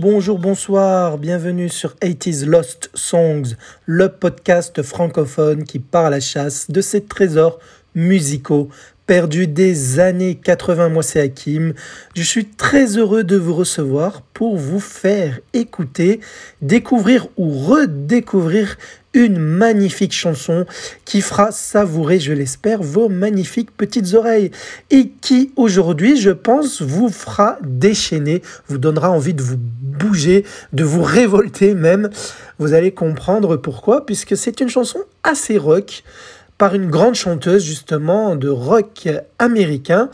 Bonjour, 0.00 0.38
bonsoir, 0.38 1.18
bienvenue 1.18 1.68
sur 1.68 1.90
80s 1.96 2.46
Lost 2.46 2.90
Songs, 2.94 3.54
le 3.84 4.08
podcast 4.08 4.82
francophone 4.82 5.64
qui 5.64 5.78
part 5.78 6.06
à 6.06 6.10
la 6.10 6.20
chasse 6.20 6.70
de 6.70 6.80
ces 6.80 7.04
trésors 7.04 7.58
musicaux 7.94 8.70
perdus 9.10 9.48
des 9.48 9.98
années 9.98 10.36
80. 10.36 10.88
Moi, 10.88 11.02
c'est 11.02 11.20
Hakim. 11.20 11.74
Je 12.14 12.22
suis 12.22 12.44
très 12.44 12.96
heureux 12.96 13.24
de 13.24 13.36
vous 13.36 13.56
recevoir 13.56 14.22
pour 14.22 14.56
vous 14.56 14.78
faire 14.78 15.40
écouter, 15.52 16.20
découvrir 16.62 17.26
ou 17.36 17.50
redécouvrir 17.50 18.76
une 19.12 19.40
magnifique 19.40 20.12
chanson 20.12 20.64
qui 21.04 21.22
fera 21.22 21.50
savourer, 21.50 22.20
je 22.20 22.32
l'espère, 22.32 22.84
vos 22.84 23.08
magnifiques 23.08 23.76
petites 23.76 24.14
oreilles 24.14 24.52
et 24.92 25.08
qui 25.20 25.50
aujourd'hui, 25.56 26.16
je 26.16 26.30
pense, 26.30 26.80
vous 26.80 27.08
fera 27.08 27.58
déchaîner, 27.64 28.42
vous 28.68 28.78
donnera 28.78 29.10
envie 29.10 29.34
de 29.34 29.42
vous 29.42 29.58
bouger, 29.58 30.44
de 30.72 30.84
vous 30.84 31.02
révolter 31.02 31.74
même. 31.74 32.10
Vous 32.60 32.74
allez 32.74 32.92
comprendre 32.92 33.56
pourquoi, 33.56 34.06
puisque 34.06 34.36
c'est 34.36 34.60
une 34.60 34.68
chanson 34.68 35.00
assez 35.24 35.58
rock 35.58 36.04
par 36.60 36.74
une 36.74 36.90
grande 36.90 37.14
chanteuse 37.14 37.64
justement 37.64 38.36
de 38.36 38.50
rock 38.50 39.08
américain 39.38 40.10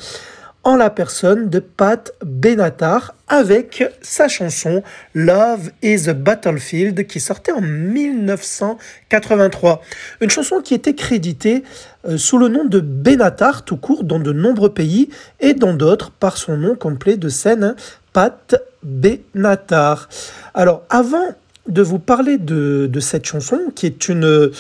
en 0.63 0.77
la 0.77 0.91
personne 0.91 1.51
de 1.51 1.59
Pat 1.59 2.13
Benatar 2.25 3.17
avec 3.27 3.83
sa 4.01 4.29
chanson 4.29 4.85
Love 5.13 5.73
is 5.83 6.09
a 6.09 6.15
Battlefield 6.15 7.05
qui 7.09 7.19
sortait 7.19 7.51
en 7.51 7.61
1983. 7.61 9.83
Une 10.21 10.31
chanson 10.31 10.61
qui 10.61 10.75
était 10.75 10.95
créditée 10.95 11.65
euh, 12.07 12.17
sous 12.17 12.39
le 12.39 12.47
nom 12.47 12.65
de 12.65 12.79
Benatar 12.79 13.65
tout 13.65 13.77
court 13.77 14.05
dans 14.05 14.21
de 14.21 14.33
nombreux 14.33 14.73
pays 14.73 15.09
et 15.41 15.53
dans 15.53 15.75
d'autres 15.75 16.13
par 16.13 16.37
son 16.37 16.57
nom 16.57 16.77
complet 16.77 17.17
de 17.17 17.29
scène, 17.29 17.65
hein, 17.65 17.75
Pat 18.13 18.55
Benatar. 18.85 20.09
Alors 20.55 20.85
avant 20.91 21.27
de 21.67 21.83
vous 21.83 21.99
parler 21.99 22.39
de, 22.39 22.89
de 22.89 23.01
cette 23.01 23.25
chanson 23.25 23.73
qui 23.75 23.87
est 23.87 24.09
une... 24.09 24.53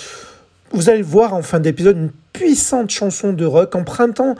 Vous 0.76 0.90
allez 0.90 1.00
voir 1.00 1.32
en 1.32 1.40
fin 1.40 1.58
d'épisode 1.58 1.96
une 1.96 2.10
puissante 2.34 2.90
chanson 2.90 3.32
de 3.32 3.46
rock 3.46 3.74
empruntant 3.74 4.34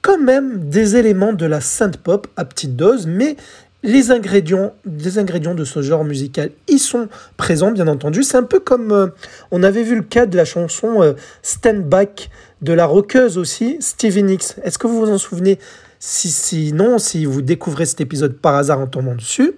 quand 0.00 0.16
même 0.16 0.70
des 0.70 0.96
éléments 0.96 1.34
de 1.34 1.44
la 1.44 1.60
synth 1.60 1.98
pop 1.98 2.26
à 2.38 2.46
petite 2.46 2.74
dose, 2.74 3.06
mais 3.06 3.36
les 3.82 4.10
ingrédients, 4.10 4.72
de 4.86 5.64
ce 5.64 5.82
genre 5.82 6.02
musical, 6.04 6.52
ils 6.68 6.78
sont 6.78 7.08
présents, 7.36 7.70
bien 7.70 7.86
entendu. 7.86 8.22
C'est 8.22 8.38
un 8.38 8.44
peu 8.44 8.60
comme 8.60 8.92
euh, 8.92 9.08
on 9.50 9.62
avait 9.62 9.82
vu 9.82 9.96
le 9.96 10.02
cas 10.02 10.24
de 10.24 10.38
la 10.38 10.46
chanson 10.46 11.02
euh, 11.02 11.12
Stand 11.42 11.82
Back 11.82 12.30
de 12.62 12.72
la 12.72 12.86
rockeuse 12.86 13.36
aussi, 13.36 13.76
Stevie 13.80 14.22
Nicks. 14.22 14.54
Est-ce 14.62 14.78
que 14.78 14.86
vous 14.86 15.00
vous 15.00 15.10
en 15.10 15.18
souvenez? 15.18 15.58
Si, 15.98 16.30
Sinon, 16.30 16.98
si 16.98 17.26
vous 17.26 17.42
découvrez 17.42 17.84
cet 17.84 18.00
épisode 18.00 18.38
par 18.38 18.54
hasard 18.54 18.80
en 18.80 18.86
tombant 18.86 19.14
dessus, 19.14 19.52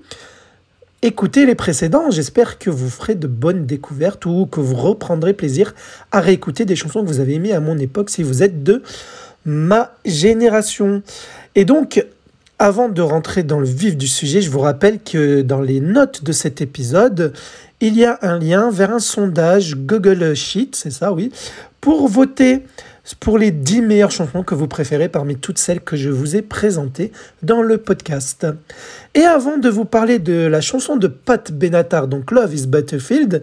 écoutez 1.02 1.47
les 1.47 1.55
précédents. 1.55 2.11
J'espère 2.11 2.58
que 2.58 2.70
vous 2.70 2.89
ferez 2.89 3.14
de 3.14 3.27
bonnes 3.27 3.66
découvertes 3.66 4.27
ou 4.27 4.47
que 4.47 4.61
vous 4.61 4.77
reprendrez 4.77 5.34
plaisir 5.34 5.75
à 6.12 6.20
réécouter 6.20 6.64
des 6.64 6.77
chansons 6.77 7.03
que 7.03 7.08
vous 7.08 7.20
avez 7.20 7.34
aimées 7.34 7.53
à 7.53 7.61
mon 7.61 7.78
époque 7.78 8.10
si 8.10 8.22
vous 8.22 8.43
êtes 8.43 8.62
de 8.62 8.82
ma 9.44 9.94
génération. 10.04 11.03
Et 11.54 11.65
donc, 11.65 12.04
avant 12.59 12.88
de 12.88 13.03
rentrer 13.03 13.43
dans 13.43 13.60
le 13.60 13.66
vif 13.66 13.97
du 13.97 14.09
sujet, 14.09 14.41
je 14.41 14.50
vous 14.50 14.60
rappelle 14.60 15.00
que 15.03 15.43
dans 15.43 15.60
les 15.60 15.81
notes 15.81 16.25
de 16.25 16.32
cet 16.32 16.60
épisode, 16.60 17.32
il 17.81 17.97
y 17.97 18.04
a 18.04 18.19
un 18.22 18.38
lien 18.38 18.70
vers 18.70 18.91
un 18.91 18.99
sondage 18.99 19.76
Google 19.76 20.34
Sheet, 20.34 20.70
c'est 20.72 20.91
ça, 20.91 21.12
oui, 21.12 21.31
pour 21.81 22.09
voter 22.09 22.62
pour 23.15 23.39
les 23.39 23.50
10 23.50 23.83
meilleures 23.83 24.11
chansons 24.11 24.43
que 24.43 24.55
vous 24.55 24.67
préférez 24.67 25.09
parmi 25.09 25.37
toutes 25.37 25.59
celles 25.59 25.81
que 25.81 25.97
je 25.97 26.11
vous 26.11 26.37
ai 26.37 26.43
présentées 26.43 27.12
dans 27.43 27.62
le 27.62 27.78
podcast. 27.78 28.47
Et 29.15 29.22
avant 29.22 29.59
de 29.59 29.69
vous 29.69 29.84
parler 29.84 30.19
de 30.19 30.47
la 30.47 30.61
chanson 30.61 30.97
de 30.97 31.06
Pat 31.06 31.53
Benatar, 31.53 32.09
donc 32.09 32.31
Love 32.31 32.55
is 32.55 32.67
Battlefield, 32.67 33.43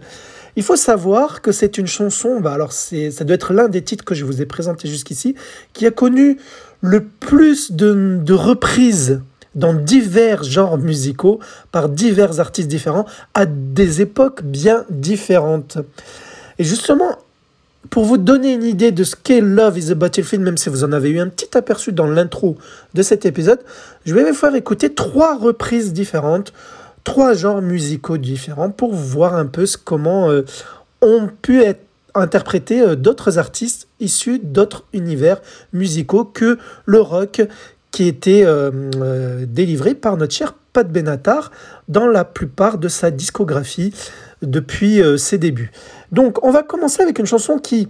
il 0.56 0.62
faut 0.62 0.76
savoir 0.76 1.42
que 1.42 1.50
c'est 1.50 1.78
une 1.78 1.86
chanson, 1.86 2.40
bah 2.40 2.52
alors 2.52 2.72
ça 2.72 3.24
doit 3.24 3.34
être 3.34 3.52
l'un 3.52 3.68
des 3.68 3.82
titres 3.82 4.04
que 4.04 4.14
je 4.14 4.24
vous 4.24 4.40
ai 4.40 4.46
présenté 4.46 4.88
jusqu'ici, 4.88 5.34
qui 5.72 5.86
a 5.86 5.90
connu 5.90 6.38
le 6.80 7.04
plus 7.04 7.72
de, 7.72 8.18
de 8.22 8.34
reprises 8.34 9.20
dans 9.54 9.74
divers 9.74 10.42
genres 10.42 10.78
musicaux 10.78 11.40
par 11.72 11.88
divers 11.88 12.40
artistes 12.40 12.68
différents 12.68 13.06
à 13.34 13.46
des 13.46 14.00
époques 14.00 14.42
bien 14.42 14.84
différentes. 14.90 15.78
Et 16.58 16.64
justement, 16.64 17.18
pour 17.90 18.04
vous 18.04 18.18
donner 18.18 18.52
une 18.54 18.64
idée 18.64 18.92
de 18.92 19.04
ce 19.04 19.14
qu'est 19.16 19.40
Love 19.40 19.78
is 19.78 19.90
a 19.90 19.94
Battlefield, 19.94 20.42
même 20.42 20.56
si 20.56 20.68
vous 20.68 20.84
en 20.84 20.92
avez 20.92 21.10
eu 21.10 21.20
un 21.20 21.28
petit 21.28 21.56
aperçu 21.56 21.92
dans 21.92 22.06
l'intro 22.06 22.56
de 22.94 23.02
cet 23.02 23.26
épisode, 23.26 23.60
je 24.06 24.14
vais 24.14 24.24
vous 24.24 24.34
faire 24.34 24.54
écouter 24.54 24.94
trois 24.94 25.36
reprises 25.36 25.92
différentes 25.92 26.52
trois 27.04 27.34
genres 27.34 27.62
musicaux 27.62 28.16
différents 28.16 28.70
pour 28.70 28.94
voir 28.94 29.34
un 29.34 29.46
peu 29.46 29.66
comment 29.84 30.30
euh, 30.30 30.44
ont 31.02 31.28
pu 31.42 31.62
être 31.62 31.82
interprétés 32.14 32.80
euh, 32.80 32.96
d'autres 32.96 33.38
artistes 33.38 33.88
issus 34.00 34.40
d'autres 34.42 34.84
univers 34.92 35.40
musicaux 35.72 36.24
que 36.24 36.58
le 36.86 37.00
rock 37.00 37.42
qui 37.92 38.08
était 38.08 38.42
euh, 38.44 39.44
délivré 39.46 39.94
par 39.94 40.16
notre 40.16 40.34
cher 40.34 40.54
Pat 40.74 40.86
Benatar 40.86 41.50
dans 41.88 42.06
la 42.06 42.26
plupart 42.26 42.76
de 42.76 42.88
sa 42.88 43.10
discographie 43.10 43.94
depuis 44.42 45.00
ses 45.16 45.38
débuts. 45.38 45.72
Donc 46.12 46.44
on 46.44 46.50
va 46.50 46.62
commencer 46.62 47.02
avec 47.02 47.18
une 47.18 47.24
chanson 47.24 47.58
qui, 47.58 47.88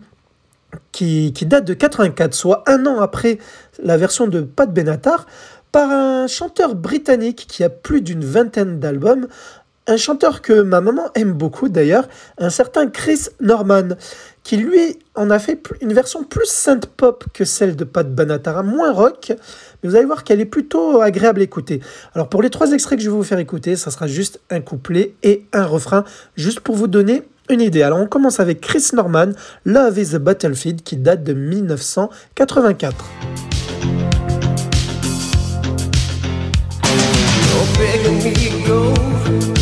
qui, 0.93 1.33
qui, 1.33 1.47
date 1.47 1.65
de 1.65 1.75
84, 1.75 2.33
soit 2.34 2.62
un 2.69 2.87
an 2.87 3.00
après 3.00 3.39
la 3.83 3.97
version 3.97 4.28
de 4.28 4.43
Pat 4.43 4.73
Benatar, 4.73 5.27
par 5.73 5.91
un 5.91 6.28
chanteur 6.28 6.77
britannique 6.77 7.47
qui 7.49 7.65
a 7.65 7.69
plus 7.69 8.00
d'une 8.00 8.25
vingtaine 8.25 8.78
d'albums, 8.78 9.27
un 9.87 9.97
chanteur 9.97 10.41
que 10.41 10.62
ma 10.62 10.81
maman 10.81 11.11
aime 11.17 11.33
beaucoup 11.33 11.69
d'ailleurs, 11.69 12.09
un 12.39 12.50
certain 12.50 12.87
Chris 12.89 13.27
Norman, 13.41 13.97
qui 14.44 14.59
lui 14.59 14.99
en 15.15 15.31
a 15.31 15.38
fait 15.38 15.60
une 15.81 15.93
version 15.93 16.22
plus 16.22 16.47
synth 16.47 16.87
pop 16.87 17.25
que 17.32 17.44
celle 17.44 17.75
de 17.75 17.84
Pat 17.84 18.09
Benatar, 18.09 18.62
moins 18.62 18.93
rock, 18.93 19.32
mais 19.82 19.88
vous 19.88 19.97
allez 19.97 20.05
voir 20.05 20.22
qu'elle 20.22 20.41
est 20.41 20.44
plutôt 20.44 21.00
agréable 21.00 21.41
à 21.41 21.44
écouter. 21.44 21.81
Alors 22.15 22.28
pour 22.28 22.43
les 22.43 22.50
trois 22.50 22.72
extraits 22.72 22.99
que 22.99 23.05
je 23.05 23.10
vais 23.10 23.16
vous 23.16 23.25
faire 23.25 23.38
écouter, 23.38 23.75
ça 23.75 23.91
sera 23.91 24.06
juste 24.06 24.41
un 24.50 24.60
couplet 24.60 25.15
et 25.22 25.47
un 25.53 25.65
refrain, 25.65 26.05
juste 26.37 26.60
pour 26.60 26.77
vous 26.77 26.87
donner 26.87 27.22
une 27.49 27.62
idée. 27.62 27.82
Alors 27.82 27.99
on 27.99 28.06
commence 28.06 28.38
avec 28.38 28.60
Chris 28.60 28.91
Norman, 28.93 29.32
Love 29.65 29.99
is 29.99 30.15
a 30.15 30.19
Battlefield, 30.19 30.82
qui 30.82 30.97
date 30.97 31.25
de 31.25 31.32
1984. 31.32 33.05
begging 37.76 39.53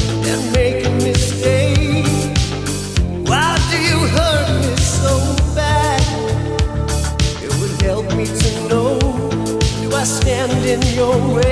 away. 11.13 11.52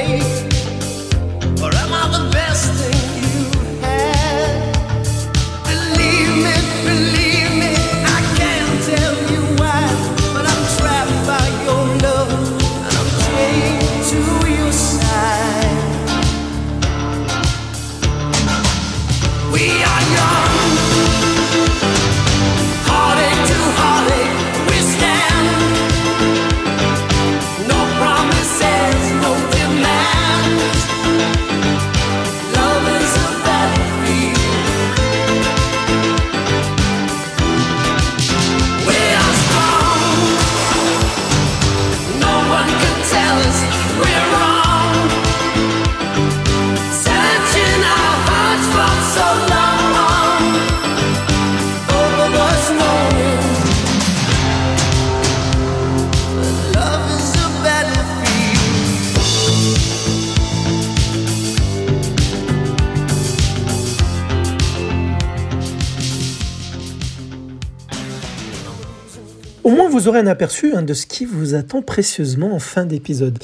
Vous 70.01 70.09
aurez 70.09 70.21
un 70.21 70.27
aperçu 70.29 70.73
de 70.83 70.95
ce 70.95 71.05
qui 71.05 71.27
vous 71.27 71.55
attend 71.55 71.83
précieusement 71.83 72.55
en 72.55 72.59
fin 72.59 72.87
d'épisode. 72.87 73.39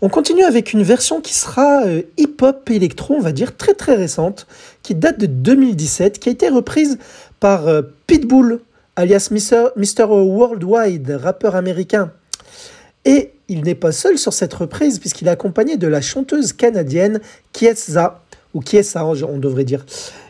On 0.00 0.08
continue 0.08 0.44
avec 0.44 0.72
une 0.72 0.82
version 0.82 1.20
qui 1.20 1.34
sera 1.34 1.84
euh, 1.84 2.00
hip-hop 2.16 2.70
électro, 2.70 3.16
on 3.16 3.20
va 3.20 3.32
dire, 3.32 3.54
très 3.54 3.74
très 3.74 3.96
récente, 3.96 4.46
qui 4.82 4.94
date 4.94 5.20
de 5.20 5.26
2017, 5.26 6.18
qui 6.18 6.30
a 6.30 6.32
été 6.32 6.48
reprise 6.48 6.96
par 7.38 7.68
euh, 7.68 7.82
Pitbull, 8.06 8.60
alias 8.96 9.28
Mr. 9.30 10.04
Worldwide, 10.06 11.18
rappeur 11.22 11.54
américain. 11.54 12.12
Et 13.04 13.32
il 13.48 13.62
n'est 13.62 13.74
pas 13.74 13.92
seul 13.92 14.16
sur 14.16 14.32
cette 14.32 14.54
reprise, 14.54 15.00
puisqu'il 15.00 15.28
est 15.28 15.32
accompagné 15.32 15.76
de 15.76 15.86
la 15.86 16.00
chanteuse 16.00 16.54
canadienne 16.54 17.20
Kiesa, 17.52 18.22
ou 18.54 18.60
Kiesa, 18.60 19.04
on 19.04 19.38
devrait 19.38 19.64
dire. 19.64 19.84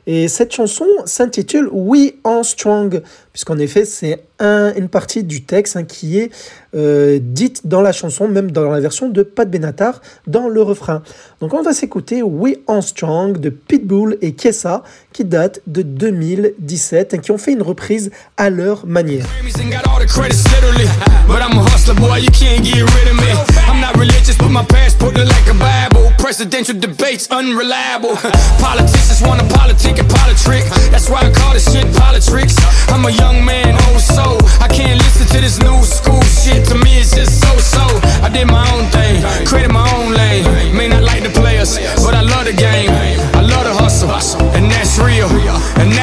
Et 0.07 0.29
cette 0.29 0.53
chanson 0.53 0.87
s'intitule 1.05 1.69
We 1.71 2.15
Are 2.25 2.45
Strong, 2.45 3.03
puisqu'en 3.33 3.59
effet, 3.59 3.85
c'est 3.85 4.25
un, 4.39 4.75
une 4.75 4.89
partie 4.89 5.23
du 5.23 5.45
texte 5.45 5.77
hein, 5.77 5.85
qui 5.85 6.19
est 6.19 6.31
euh, 6.75 7.19
dite 7.23 7.67
dans 7.67 7.81
la 7.81 7.93
chanson, 7.93 8.27
même 8.27 8.51
dans 8.51 8.71
la 8.71 8.81
version 8.81 9.09
de 9.09 9.23
Pat 9.23 9.49
Benatar, 9.49 10.01
dans 10.27 10.49
le 10.49 10.63
refrain. 10.63 11.03
Donc 11.41 11.55
on 11.55 11.63
va 11.63 11.73
s'écouter 11.73 12.23
We 12.23 12.57
Are 12.67 12.83
Strong 12.83 13.39
de 13.39 13.51
Pitbull 13.51 14.17
et 14.21 14.33
Kessa, 14.33 14.83
qui 15.13 15.25
date 15.25 15.61
de 15.67 15.83
2017 15.83 17.15
et 17.15 17.19
qui 17.19 17.31
ont 17.31 17.39
fait 17.39 17.53
une 17.53 17.63
reprise 17.63 18.11
à 18.37 18.51
leur 18.51 18.87
manière. 18.87 19.27
Presidential 26.41 26.79
debates 26.79 27.29
unreliable. 27.31 28.17
Politics 28.17 28.61
Politicians 28.65 29.21
want 29.23 29.41
to 29.41 29.47
politic 29.53 29.99
and 29.99 30.09
politrick. 30.09 30.65
That's 30.91 31.11
why 31.11 31.21
I 31.21 31.31
call 31.31 31.53
this 31.53 31.71
shit 31.71 31.85
politics. 31.97 32.57
I'm 32.89 33.05
a 33.05 33.11
young 33.11 33.45
man, 33.45 33.77
oh 33.77 33.99
so. 33.99 34.39
I 34.59 34.69
can't 34.69 34.97
listen 34.97 35.27
to 35.37 35.41
this 35.41 35.59
new 35.61 35.83
school 35.85 36.23
shit. 36.23 36.67
To 36.69 36.77
me, 36.77 36.97
it's 36.97 37.15
just 37.15 37.41
so 37.41 37.53
so. 37.59 37.85
I 38.25 38.31
did 38.33 38.47
my 38.47 38.65
own 38.73 38.89
thing, 38.89 39.21
created 39.45 39.73
my 39.73 39.85
own 39.97 40.15
lane. 40.15 40.45
May 40.75 40.89
not 40.89 41.03
like 41.03 41.23
the 41.23 41.31
players, 41.31 41.77
but 42.05 42.15
I 42.15 42.23
love 42.23 42.47
the 42.47 42.55
game. 42.55 42.91
I 43.37 43.43
love 43.43 43.65
the 43.65 43.75
hustle, 43.75 44.11
and 44.57 44.71
that's 44.71 44.99
real. 44.99 45.29
And 45.77 45.93
that's 45.93 46.00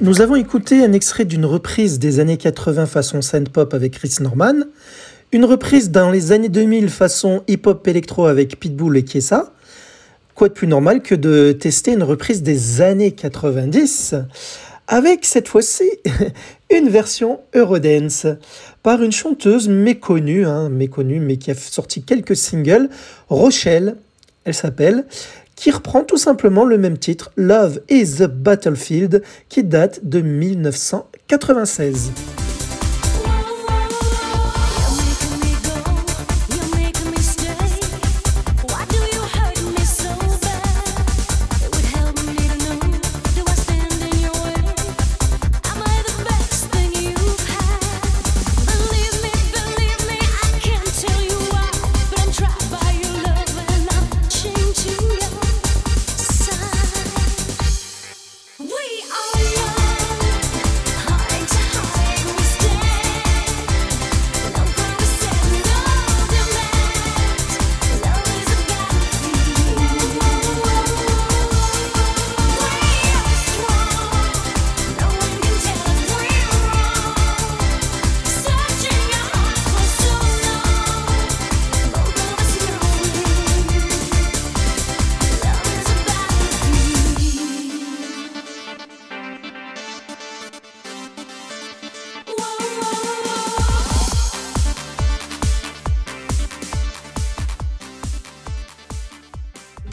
Nous 0.00 0.20
avons 0.20 0.36
écouté 0.36 0.84
un 0.84 0.92
extrait 0.92 1.24
d'une 1.24 1.44
reprise 1.44 1.98
des 1.98 2.20
années 2.20 2.36
80 2.36 2.86
façon 2.86 3.20
synth-pop 3.20 3.74
avec 3.74 3.94
Chris 3.94 4.14
Norman, 4.20 4.54
une 5.32 5.44
reprise 5.44 5.90
dans 5.90 6.08
les 6.08 6.30
années 6.30 6.48
2000 6.48 6.88
façon 6.88 7.42
hip-hop 7.48 7.84
électro 7.88 8.26
avec 8.26 8.60
Pitbull 8.60 8.96
et 8.96 9.04
Kiesa. 9.04 9.52
Quoi 10.36 10.50
de 10.50 10.52
plus 10.52 10.68
normal 10.68 11.02
que 11.02 11.16
de 11.16 11.50
tester 11.50 11.94
une 11.94 12.04
reprise 12.04 12.44
des 12.44 12.80
années 12.80 13.10
90 13.10 14.14
avec 14.86 15.24
cette 15.24 15.48
fois-ci 15.48 15.90
une 16.70 16.88
version 16.88 17.40
Eurodance 17.56 18.28
par 18.84 19.02
une 19.02 19.10
chanteuse 19.10 19.68
méconnue, 19.68 20.46
hein, 20.46 20.68
méconnue 20.68 21.18
mais 21.18 21.38
qui 21.38 21.50
a 21.50 21.56
sorti 21.56 22.02
quelques 22.02 22.36
singles, 22.36 22.88
Rochelle, 23.28 23.96
elle 24.44 24.54
s'appelle, 24.54 25.06
qui 25.58 25.70
reprend 25.72 26.04
tout 26.04 26.16
simplement 26.16 26.64
le 26.64 26.78
même 26.78 26.96
titre, 26.98 27.32
Love 27.36 27.80
is 27.90 28.22
a 28.22 28.28
Battlefield, 28.28 29.24
qui 29.48 29.64
date 29.64 30.08
de 30.08 30.20
1996. 30.20 32.12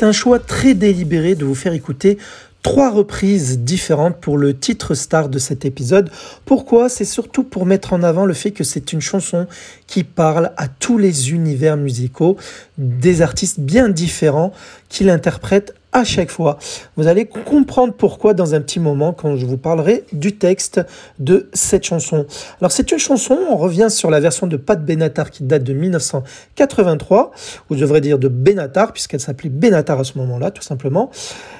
Un 0.04 0.12
choix 0.12 0.40
très 0.40 0.74
délibéré 0.74 1.36
de 1.36 1.46
vous 1.46 1.56
faire 1.56 1.74
écouter 1.74 2.18
trois 2.66 2.90
reprises 2.90 3.60
différentes 3.60 4.18
pour 4.18 4.40
le 4.40 4.58
titre 4.58 4.96
star 4.96 5.30
de 5.30 5.38
cet 5.38 5.66
épisode. 5.66 6.10
Pourquoi? 6.46 6.90
C'est 6.90 7.06
surtout 7.06 7.44
pour 7.44 7.68
mettre 7.68 7.94
en 7.94 8.02
avant 8.02 8.26
le 8.26 8.34
fait 8.34 8.50
que 8.50 8.64
c'est 8.64 8.92
une 8.92 9.02
chanson 9.02 9.46
qui 9.86 10.04
parle 10.04 10.52
à 10.58 10.68
tous 10.68 10.98
les 10.98 11.32
univers 11.32 11.78
musicaux, 11.78 12.38
des 12.80 13.22
artistes 13.22 13.60
bien 13.60 13.88
différents 13.88 14.52
qui 14.90 15.04
l'interprètent 15.04 15.76
à 15.96 16.04
chaque 16.04 16.30
fois. 16.30 16.60
Vous 16.98 17.08
allez 17.08 17.26
comprendre 17.26 17.94
pourquoi 17.94 18.34
dans 18.34 18.54
un 18.54 18.60
petit 18.60 18.82
moment 18.82 19.14
quand 19.14 19.38
je 19.38 19.46
vous 19.46 19.56
parlerai 19.56 20.04
du 20.12 20.36
texte 20.36 20.82
de 21.20 21.50
cette 21.54 21.86
chanson. 21.86 22.26
Alors 22.60 22.74
c'est 22.74 22.92
une 22.92 22.98
chanson, 22.98 23.40
on 23.50 23.56
revient 23.56 23.88
sur 23.90 24.12
la 24.12 24.20
version 24.20 24.46
de 24.46 24.58
Pat 24.58 24.84
Benatar 24.84 25.32
qui 25.32 25.44
date 25.44 25.64
de 25.64 25.72
1983, 25.72 27.32
ou 27.70 27.76
je 27.76 27.80
devrais 27.80 28.02
dire 28.02 28.20
de 28.20 28.28
Benatar 28.28 28.92
puisqu'elle 28.92 29.22
s'appelait 29.22 29.50
Benatar 29.50 29.98
à 29.98 30.04
ce 30.04 30.18
moment-là 30.18 30.52
tout 30.52 30.62
simplement. 30.62 31.12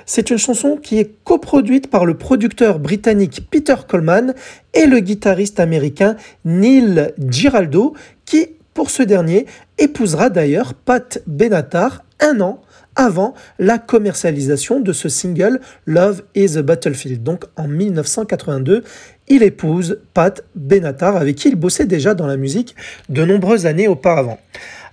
C'est 0.06 0.30
une 0.30 0.38
chanson 0.38 0.78
qui 0.84 1.00
est 1.00 1.14
coproduite 1.24 1.90
par 1.90 2.06
le 2.06 2.18
producteur 2.18 2.80
britannique 2.80 3.48
Peter 3.50 3.76
Coleman 3.88 4.34
et 4.74 4.86
le 4.86 5.00
guitariste 5.00 5.62
américain 5.62 6.18
Neil 6.44 7.14
Giraldo 7.30 7.94
qui 8.26 8.50
pour 8.74 8.90
ce 8.90 9.02
dernier 9.02 9.46
épousera 9.78 10.30
d'ailleurs 10.30 10.74
Pat 10.74 11.24
Benatar 11.26 12.04
un 12.20 12.42
an 12.42 12.60
avant 12.96 13.34
la 13.60 13.78
commercialisation 13.78 14.80
de 14.80 14.94
ce 14.94 15.10
single 15.10 15.60
Love 15.86 16.24
is 16.36 16.58
a 16.58 16.62
Battlefield. 16.62 17.24
Donc 17.24 17.46
en 17.56 17.68
1982, 17.68 18.84
il 19.28 19.44
épouse 19.44 20.00
Pat 20.14 20.44
Benatar 20.56 21.16
avec 21.16 21.36
qui 21.36 21.50
il 21.50 21.56
bossait 21.56 21.86
déjà 21.86 22.14
dans 22.14 22.28
la 22.28 22.38
musique 22.38 22.76
de 23.10 23.26
nombreuses 23.26 23.66
années 23.66 23.88
auparavant. 23.88 24.40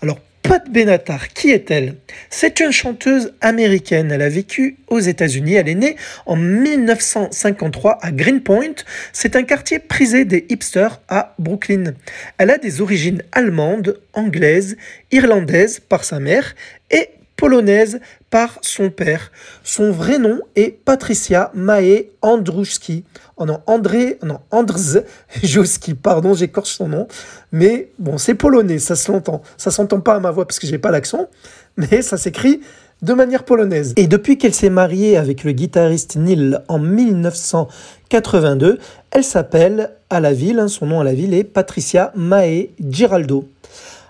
Alors 0.00 0.18
Pat 0.42 0.68
Benatar, 0.68 1.28
qui 1.28 1.50
est-elle? 1.50 1.94
C'est 2.28 2.59
une 2.59 2.73
chanteuse 2.73 3.32
américaine. 3.40 4.11
Elle 4.11 4.23
a 4.23 4.28
vécu 4.28 4.76
aux 4.88 4.99
États-Unis. 4.99 5.54
Elle 5.54 5.68
est 5.68 5.75
née 5.76 5.97
en 6.26 6.35
1953 6.35 7.99
à 8.02 8.11
Greenpoint. 8.11 8.75
C'est 9.12 9.37
un 9.37 9.44
quartier 9.44 9.78
prisé 9.78 10.25
des 10.25 10.44
hipsters 10.49 11.00
à 11.09 11.35
Brooklyn. 11.38 11.94
Elle 12.38 12.50
a 12.50 12.59
des 12.59 12.80
origines 12.80 13.23
allemandes, 13.30 14.00
anglaises, 14.14 14.76
irlandaises 15.12 15.78
par 15.78 16.02
sa 16.02 16.18
mère 16.18 16.54
et 16.90 17.09
polonaise 17.42 17.99
par 18.30 18.61
son 18.62 18.90
père. 18.90 19.32
Son 19.64 19.90
vrai 19.90 20.20
nom 20.20 20.38
est 20.54 20.70
Patricia 20.70 21.50
Mae 21.54 22.06
Andruski. 22.22 23.02
Oh 23.37 23.46
non, 23.46 23.58
André, 23.66 24.20
non, 24.22 24.38
Andrzejowski, 24.52 25.94
pardon, 25.94 26.34
j'écorche 26.34 26.70
son 26.70 26.87
nom. 26.87 27.08
Mais 27.50 27.88
bon, 27.99 28.16
c'est 28.16 28.37
polonais, 28.37 28.78
ça 28.78 28.94
s'entend. 28.94 29.42
Ça 29.56 29.72
s'entend 29.72 29.99
pas 29.99 30.14
à 30.14 30.20
ma 30.20 30.30
voix 30.30 30.46
parce 30.46 30.61
que 30.61 30.68
j'ai 30.68 30.78
pas 30.78 30.92
l'accent, 30.92 31.26
mais 31.76 32.00
ça 32.00 32.16
s'écrit 32.16 32.61
de 33.02 33.12
manière 33.12 33.42
polonaise. 33.42 33.92
Et 33.96 34.06
depuis 34.06 34.38
qu'elle 34.38 34.54
s'est 34.54 34.70
mariée 34.70 35.16
avec 35.16 35.42
le 35.42 35.50
guitariste 35.50 36.14
Neil 36.14 36.58
en 36.68 36.78
1982, 36.78 38.78
elle 39.11 39.25
s'appelle 39.25 39.90
à 40.11 40.20
la 40.20 40.32
ville, 40.32 40.61
hein, 40.61 40.68
son 40.68 40.87
nom 40.87 41.00
à 41.00 41.04
la 41.04 41.12
ville 41.12 41.34
est 41.34 41.42
Patricia 41.42 42.12
Mae 42.14 42.68
Giraldo. 42.88 43.49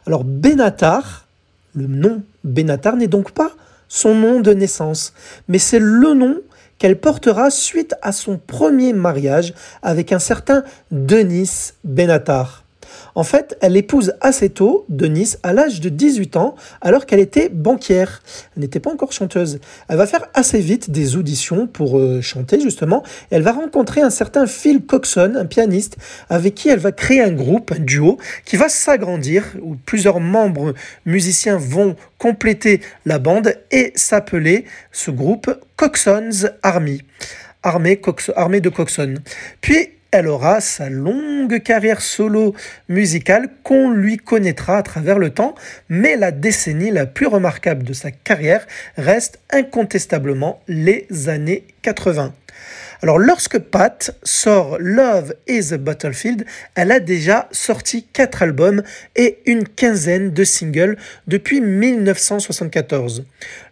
Alors 0.06 0.22
Benatar, 0.22 1.26
le 1.74 1.86
nom 1.86 2.22
Benatar 2.44 2.96
n'est 2.96 3.08
donc 3.08 3.32
pas 3.32 3.52
son 3.88 4.14
nom 4.14 4.40
de 4.40 4.52
naissance, 4.52 5.12
mais 5.48 5.58
c'est 5.58 5.78
le 5.78 6.14
nom 6.14 6.40
qu'elle 6.78 6.98
portera 6.98 7.50
suite 7.50 7.94
à 8.02 8.10
son 8.10 8.38
premier 8.38 8.92
mariage 8.92 9.54
avec 9.82 10.12
un 10.12 10.18
certain 10.18 10.64
Denis 10.90 11.72
Benatar. 11.84 12.61
En 13.14 13.24
fait, 13.24 13.56
elle 13.60 13.76
épouse 13.76 14.14
assez 14.20 14.50
tôt 14.50 14.84
Denise 14.88 15.38
à 15.42 15.52
l'âge 15.52 15.80
de 15.80 15.88
18 15.88 16.36
ans, 16.36 16.54
alors 16.80 17.06
qu'elle 17.06 17.20
était 17.20 17.48
banquière. 17.48 18.22
Elle 18.56 18.62
n'était 18.62 18.80
pas 18.80 18.90
encore 18.90 19.12
chanteuse. 19.12 19.60
Elle 19.88 19.96
va 19.96 20.06
faire 20.06 20.26
assez 20.34 20.60
vite 20.60 20.90
des 20.90 21.16
auditions 21.16 21.66
pour 21.66 21.98
euh, 21.98 22.20
chanter, 22.20 22.60
justement. 22.60 23.02
elle 23.30 23.42
va 23.42 23.52
rencontrer 23.52 24.00
un 24.00 24.10
certain 24.10 24.46
Phil 24.46 24.84
Coxon, 24.84 25.34
un 25.36 25.46
pianiste, 25.46 25.96
avec 26.30 26.54
qui 26.54 26.68
elle 26.68 26.78
va 26.78 26.92
créer 26.92 27.22
un 27.22 27.32
groupe, 27.32 27.72
un 27.72 27.80
duo, 27.80 28.18
qui 28.44 28.56
va 28.56 28.68
s'agrandir, 28.68 29.44
où 29.62 29.76
plusieurs 29.76 30.20
membres 30.20 30.74
musiciens 31.06 31.56
vont 31.56 31.96
compléter 32.18 32.80
la 33.04 33.18
bande 33.18 33.54
et 33.70 33.92
s'appeler 33.96 34.64
ce 34.92 35.10
groupe 35.10 35.50
Coxon's 35.76 36.46
Army. 36.62 37.02
Armée, 37.64 38.00
armée 38.34 38.60
de 38.60 38.68
Coxon. 38.68 39.14
Puis 39.60 39.90
elle 40.12 40.28
aura 40.28 40.60
sa 40.60 40.90
longue 40.90 41.60
carrière 41.62 42.02
solo 42.02 42.54
musicale 42.88 43.48
qu'on 43.64 43.90
lui 43.90 44.18
connaîtra 44.18 44.76
à 44.76 44.82
travers 44.82 45.18
le 45.18 45.30
temps, 45.30 45.54
mais 45.88 46.16
la 46.16 46.30
décennie 46.30 46.90
la 46.90 47.06
plus 47.06 47.26
remarquable 47.26 47.82
de 47.82 47.94
sa 47.94 48.10
carrière 48.10 48.66
reste 48.96 49.40
incontestablement 49.50 50.60
les 50.68 51.06
années 51.28 51.64
80. 51.80 52.34
Alors 53.02 53.18
lorsque 53.18 53.58
Pat 53.58 54.14
sort 54.22 54.76
Love 54.78 55.34
is 55.48 55.72
a 55.72 55.78
Battlefield, 55.78 56.44
elle 56.76 56.92
a 56.92 57.00
déjà 57.00 57.48
sorti 57.50 58.06
4 58.12 58.42
albums 58.42 58.82
et 59.16 59.38
une 59.46 59.66
quinzaine 59.66 60.30
de 60.30 60.44
singles 60.44 60.96
depuis 61.26 61.60
1974. 61.60 63.24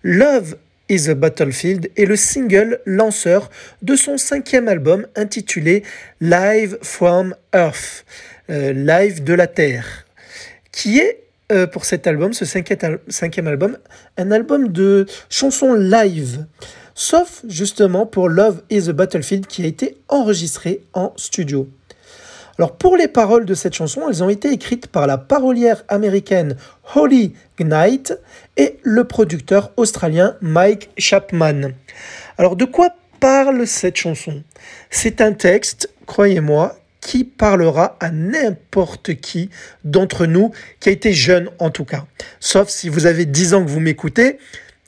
Love 0.02 0.56
is 0.90 1.08
a 1.08 1.14
Battlefield 1.14 1.90
est 1.96 2.04
le 2.04 2.16
single 2.16 2.80
lanceur 2.84 3.48
de 3.80 3.94
son 3.94 4.18
cinquième 4.18 4.68
album 4.68 5.06
intitulé 5.16 5.84
Live 6.20 6.76
from 6.82 7.34
Earth, 7.54 8.04
euh, 8.50 8.72
Live 8.72 9.22
de 9.22 9.32
la 9.32 9.46
Terre, 9.46 10.04
qui 10.72 10.98
est 10.98 11.22
euh, 11.52 11.66
pour 11.66 11.84
cet 11.84 12.06
album, 12.06 12.32
ce 12.32 12.44
cinquième 12.44 13.46
album, 13.46 13.78
un 14.18 14.30
album 14.32 14.68
de 14.68 15.06
chansons 15.30 15.74
live, 15.74 16.44
sauf 16.94 17.42
justement 17.48 18.04
pour 18.04 18.28
Love 18.28 18.62
is 18.68 18.88
a 18.88 18.92
Battlefield 18.92 19.46
qui 19.46 19.64
a 19.64 19.66
été 19.66 19.96
enregistré 20.08 20.82
en 20.92 21.12
studio. 21.16 21.68
Alors 22.60 22.76
pour 22.76 22.98
les 22.98 23.08
paroles 23.08 23.46
de 23.46 23.54
cette 23.54 23.72
chanson, 23.72 24.02
elles 24.06 24.22
ont 24.22 24.28
été 24.28 24.52
écrites 24.52 24.86
par 24.86 25.06
la 25.06 25.16
parolière 25.16 25.82
américaine 25.88 26.58
Holly 26.94 27.32
Knight 27.58 28.12
et 28.58 28.78
le 28.82 29.04
producteur 29.04 29.72
australien 29.78 30.36
Mike 30.42 30.90
Chapman. 30.98 31.70
Alors 32.36 32.56
de 32.56 32.66
quoi 32.66 32.90
parle 33.18 33.66
cette 33.66 33.96
chanson? 33.96 34.42
C'est 34.90 35.22
un 35.22 35.32
texte, 35.32 35.88
croyez-moi, 36.04 36.76
qui 37.00 37.24
parlera 37.24 37.96
à 37.98 38.10
n'importe 38.10 39.14
qui 39.14 39.48
d'entre 39.84 40.26
nous 40.26 40.52
qui 40.80 40.90
a 40.90 40.92
été 40.92 41.14
jeune 41.14 41.48
en 41.60 41.70
tout 41.70 41.86
cas. 41.86 42.04
Sauf 42.40 42.68
si 42.68 42.90
vous 42.90 43.06
avez 43.06 43.24
10 43.24 43.54
ans 43.54 43.64
que 43.64 43.70
vous 43.70 43.80
m'écoutez, 43.80 44.38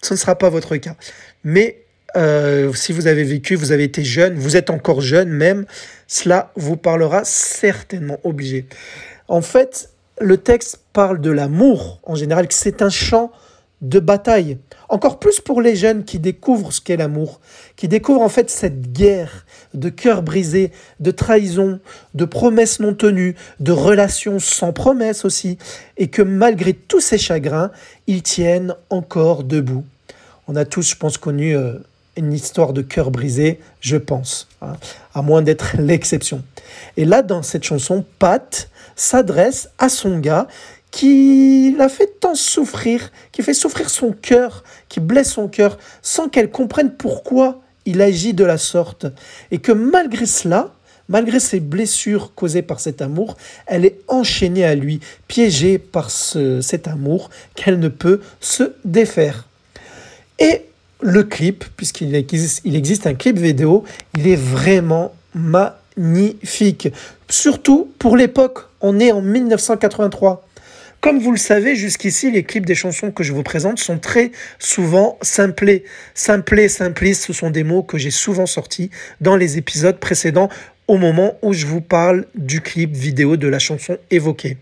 ce 0.02 0.12
ne 0.12 0.19
sera 0.19 0.37
pas 0.37 0.50
votre 0.50 0.76
cas. 0.76 0.95
Mais 1.43 1.82
euh, 2.16 2.73
si 2.75 2.92
vous 2.92 3.07
avez 3.07 3.25
vécu, 3.25 3.54
vous 3.54 3.73
avez 3.73 3.85
été 3.85 4.04
jeune, 4.04 4.35
vous 4.35 4.57
êtes 4.57 4.71
encore 4.71 5.00
jeune 5.00 5.31
même, 5.31 5.64
cela 6.07 6.52
vous 6.57 6.76
parlera 6.76 7.25
certainement 7.25 8.19
obligé. 8.25 8.66
En 9.28 9.40
fait, 9.40 9.90
le 10.21 10.37
texte 10.37 10.81
parle 10.92 11.21
de 11.21 11.31
l'amour 11.31 12.00
en 12.04 12.14
général, 12.14 12.49
que 12.49 12.54
c'est 12.54 12.83
un 12.83 12.90
chant 12.90 13.33
de 13.81 13.99
bataille. 13.99 14.59
Encore 14.88 15.19
plus 15.19 15.40
pour 15.40 15.61
les 15.61 15.75
jeunes 15.75 16.04
qui 16.04 16.19
découvrent 16.19 16.73
ce 16.73 16.81
qu'est 16.81 16.97
l'amour, 16.97 17.40
qui 17.76 17.88
découvrent 17.88 18.21
en 18.21 18.28
fait 18.28 18.49
cette 18.49 18.92
guerre 18.92 19.45
de 19.75 19.88
cœurs 19.88 20.23
brisés, 20.23 20.71
de 21.00 21.11
trahison, 21.11 21.81
de 22.14 22.25
promesses 22.25 22.78
non 22.78 22.95
tenues, 22.95 23.35
de 23.59 23.73
relations 23.73 24.38
sans 24.38 24.73
promesses 24.73 25.25
aussi, 25.25 25.59
et 25.97 26.09
que 26.09 26.23
malgré 26.23 26.75
tous 26.75 27.00
ces 27.00 27.19
chagrins, 27.19 27.71
ils 28.07 28.23
tiennent 28.23 28.75
encore 28.90 29.42
debout. 29.45 29.85
On 30.47 30.57
a 30.57 30.64
tous, 30.64 30.90
je 30.90 30.97
pense, 30.97 31.19
connu 31.19 31.57
euh, 31.57 31.78
une 32.16 32.33
histoire 32.33 32.73
de 32.73 32.83
cœur 32.83 33.11
brisé, 33.11 33.61
je 33.81 33.97
pense, 33.97 34.49
hein, 34.61 34.75
à 35.14 35.23
moins 35.23 35.42
d'être 35.42 35.76
l'exception. 35.78 36.42
Et 36.97 37.04
là, 37.04 37.23
dans 37.23 37.42
cette 37.42 37.64
chanson, 37.64 38.04
Pat 38.19 38.69
s'adresse 38.97 39.71
à 39.78 39.88
son 39.88 40.19
gars 40.19 40.47
qui 40.90 41.75
l'a 41.76 41.88
fait 41.88 42.21
tant 42.21 42.35
souffrir, 42.35 43.11
qui 43.33 43.42
fait 43.42 43.54
souffrir 43.54 43.88
son 43.88 44.12
cœur, 44.12 44.62
qui 44.88 45.00
blesse 45.00 45.33
son 45.33 45.49
cœur, 45.49 45.78
sans 46.02 46.28
qu'elle 46.28 46.50
comprenne 46.50 46.92
pourquoi 46.92 47.62
il 47.87 48.02
agit 48.02 48.35
de 48.35 48.45
la 48.45 48.59
sorte. 48.59 49.07
Et 49.50 49.59
que 49.59 49.73
malgré 49.73 50.26
cela, 50.26 50.75
malgré 51.09 51.40
ses 51.40 51.61
blessures 51.61 52.35
causées 52.35 52.62
par 52.62 52.78
cet 52.78 53.00
amour, 53.00 53.38
elle 53.66 53.87
est 53.87 54.00
enchaînée 54.07 54.66
à 54.66 54.75
lui, 54.75 55.00
piégée 55.28 55.78
par 55.78 56.11
cet 56.11 56.87
amour 56.87 57.31
qu'elle 57.54 57.78
ne 57.78 57.88
peut 57.88 58.21
se 58.40 58.75
défaire. 58.85 59.49
Et 60.38 60.66
le 61.03 61.25
clip, 61.25 61.65
puisqu'il 61.77 62.15
existe, 62.15 63.07
un 63.07 63.15
clip 63.15 63.39
vidéo, 63.39 63.85
il 64.17 64.29
est 64.29 64.37
vraiment 64.37 65.13
magnifique. 65.35 66.89
Surtout 67.29 67.93
pour 67.99 68.17
l'époque, 68.17 68.61
on 68.81 68.99
est 69.01 69.13
en 69.13 69.21
1983. 69.21 70.47
Comme 71.01 71.19
vous 71.19 71.33
le 71.33 71.39
savez, 71.39 71.75
jusqu'ici, 71.75 72.31
les 72.31 72.45
clips 72.45 72.65
des 72.65 72.77
chansons 72.77 73.11
que 73.11 73.25
je 73.25 73.33
vous 73.33 73.43
présente 73.43 73.81
sont 73.81 73.99
très 73.99 74.31
souvent 74.61 75.19
simplés. 75.21 75.83
Simplés, 76.15 76.69
simplistes, 76.69 77.25
ce 77.25 77.33
sont 77.33 77.51
des 77.51 77.65
mots 77.65 77.83
que 77.83 77.99
j'ai 77.99 78.13
souvent 78.13 78.47
sortis 78.47 78.91
dans 79.21 79.35
les 79.35 79.59
épisodes 79.59 79.99
précédents 79.99 80.49
au 80.87 80.99
moment 80.99 81.39
où 81.43 81.53
je 81.53 81.67
vous 81.67 81.81
parle 81.81 82.27
du 82.37 82.61
clip 82.61 82.95
vidéo 82.95 83.37
de 83.37 83.49
la 83.49 83.59
chanson 83.59 83.99
évoquée. 84.13 84.59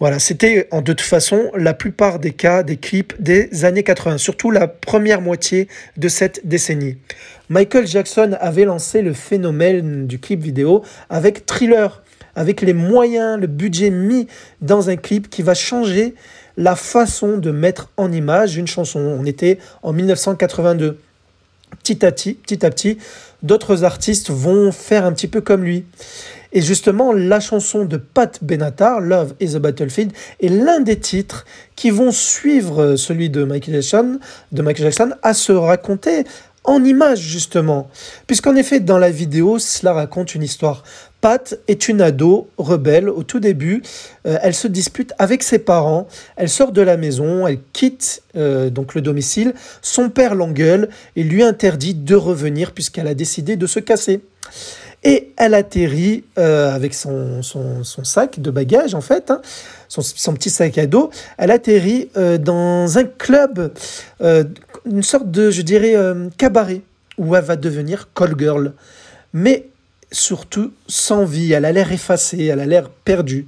Voilà, 0.00 0.18
c'était 0.18 0.66
en 0.72 0.82
de 0.82 0.92
toute 0.92 1.06
façon 1.06 1.50
la 1.54 1.72
plupart 1.72 2.18
des 2.18 2.32
cas 2.32 2.64
des 2.64 2.76
clips 2.76 3.14
des 3.20 3.64
années 3.64 3.84
80, 3.84 4.18
surtout 4.18 4.50
la 4.50 4.66
première 4.66 5.20
moitié 5.20 5.68
de 5.96 6.08
cette 6.08 6.46
décennie. 6.46 6.98
Michael 7.48 7.86
Jackson 7.86 8.36
avait 8.40 8.64
lancé 8.64 9.02
le 9.02 9.12
phénomène 9.12 10.08
du 10.08 10.18
clip 10.18 10.42
vidéo 10.42 10.82
avec 11.10 11.46
Thriller, 11.46 12.02
avec 12.34 12.60
les 12.60 12.72
moyens, 12.72 13.38
le 13.38 13.46
budget 13.46 13.90
mis 13.90 14.26
dans 14.60 14.90
un 14.90 14.96
clip 14.96 15.30
qui 15.30 15.42
va 15.42 15.54
changer 15.54 16.14
la 16.56 16.74
façon 16.74 17.38
de 17.38 17.52
mettre 17.52 17.90
en 17.96 18.10
image 18.10 18.56
une 18.56 18.66
chanson. 18.66 18.98
On 18.98 19.24
était 19.24 19.58
en 19.84 19.92
1982. 19.92 20.98
Petit 21.82 22.04
à 22.04 22.12
petit, 22.12 22.34
petit 22.34 22.64
à 22.66 22.70
petit, 22.70 22.98
d'autres 23.42 23.84
artistes 23.84 24.30
vont 24.30 24.72
faire 24.72 25.04
un 25.04 25.12
petit 25.12 25.28
peu 25.28 25.40
comme 25.40 25.62
lui. 25.64 25.84
Et 26.54 26.62
justement, 26.62 27.12
la 27.12 27.40
chanson 27.40 27.84
de 27.84 27.96
Pat 27.96 28.38
Benatar, 28.42 29.00
Love 29.00 29.34
is 29.40 29.56
a 29.56 29.58
Battlefield, 29.58 30.12
est 30.40 30.48
l'un 30.48 30.80
des 30.80 30.98
titres 30.98 31.44
qui 31.74 31.90
vont 31.90 32.12
suivre 32.12 32.94
celui 32.96 33.28
de 33.28 33.44
Michael 33.44 33.74
Jackson, 33.74 34.20
de 34.52 34.62
Michael 34.62 34.84
Jackson 34.84 35.10
à 35.22 35.34
se 35.34 35.52
raconter 35.52 36.24
en 36.62 36.82
images 36.82 37.20
justement. 37.20 37.90
Puisqu'en 38.26 38.56
effet, 38.56 38.80
dans 38.80 38.98
la 38.98 39.10
vidéo, 39.10 39.58
cela 39.58 39.92
raconte 39.92 40.34
une 40.34 40.42
histoire. 40.42 40.82
Pat 41.20 41.58
est 41.68 41.88
une 41.88 42.00
ado 42.00 42.48
rebelle 42.58 43.08
au 43.08 43.22
tout 43.22 43.40
début. 43.40 43.82
Euh, 44.26 44.38
elle 44.42 44.54
se 44.54 44.68
dispute 44.68 45.12
avec 45.18 45.42
ses 45.42 45.58
parents. 45.58 46.06
Elle 46.36 46.48
sort 46.48 46.72
de 46.72 46.82
la 46.82 46.96
maison. 46.96 47.46
Elle 47.46 47.60
quitte 47.72 48.22
euh, 48.36 48.70
donc 48.70 48.94
le 48.94 49.00
domicile. 49.00 49.54
Son 49.82 50.10
père 50.10 50.34
l'engueule 50.34 50.88
et 51.16 51.22
lui 51.22 51.42
interdit 51.42 51.94
de 51.94 52.14
revenir 52.14 52.72
puisqu'elle 52.72 53.08
a 53.08 53.14
décidé 53.14 53.56
de 53.56 53.66
se 53.66 53.80
casser. 53.80 54.20
Et 55.04 55.32
elle 55.36 55.52
atterrit 55.52 56.24
euh, 56.38 56.74
avec 56.74 56.94
son, 56.94 57.42
sac 57.42 58.40
de 58.40 58.50
bagages, 58.50 58.94
en 58.94 59.02
fait, 59.02 59.30
hein, 59.30 59.42
son, 59.88 60.32
petit 60.32 60.48
sac 60.48 60.78
à 60.78 60.86
dos. 60.86 61.10
Elle 61.36 61.50
atterrit 61.50 62.08
euh, 62.16 62.38
dans 62.38 62.96
un 62.96 63.04
club, 63.04 63.72
euh, 64.22 64.44
une 64.86 65.02
sorte 65.02 65.30
de, 65.30 65.50
je 65.50 65.60
dirais, 65.60 65.94
cabaret, 66.38 66.80
où 67.18 67.36
elle 67.36 67.44
va 67.44 67.56
devenir 67.56 68.08
call 68.14 68.34
girl. 68.38 68.72
Mais 69.34 69.68
surtout 70.10 70.72
sans 70.88 71.24
vie. 71.24 71.52
Elle 71.52 71.66
a 71.66 71.72
l'air 71.72 71.92
effacée, 71.92 72.46
elle 72.46 72.60
a 72.60 72.66
l'air 72.66 72.88
perdue. 72.88 73.46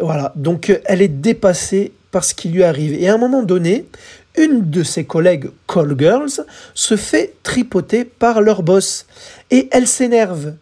Voilà, 0.00 0.32
donc 0.36 0.80
elle 0.84 1.02
est 1.02 1.08
dépassée 1.08 1.92
par 2.12 2.22
ce 2.22 2.34
qui 2.34 2.50
lui 2.50 2.62
arrive. 2.62 2.94
Et 2.94 3.08
à 3.08 3.14
un 3.14 3.18
moment 3.18 3.42
donné, 3.42 3.86
une 4.36 4.70
de 4.70 4.82
ses 4.84 5.04
collègues 5.04 5.50
call 5.66 5.96
girls 5.98 6.44
se 6.74 6.96
fait 6.96 7.34
tripoter 7.42 8.04
par 8.04 8.40
leur 8.40 8.62
boss 8.62 9.06
et 9.50 9.68
elle 9.72 9.88
s'énerve 9.88 10.54